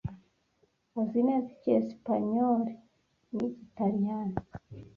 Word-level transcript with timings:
Azi 1.01 1.19
neza 1.27 1.47
icyesipanyoli 1.55 2.73
n’igitaliyani. 3.33 4.37